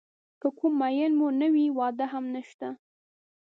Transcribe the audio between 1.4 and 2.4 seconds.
نه وي واده هم